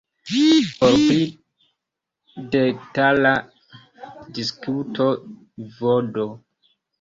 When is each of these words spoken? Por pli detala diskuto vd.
Por 0.77 0.93
pli 1.01 1.17
detala 2.55 3.35
diskuto 4.39 5.07
vd. 5.77 6.27